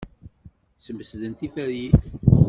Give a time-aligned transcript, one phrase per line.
[0.83, 1.93] Smesdent tiferyin.